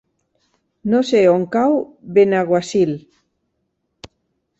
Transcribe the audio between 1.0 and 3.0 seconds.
sé on cau Benaguasil.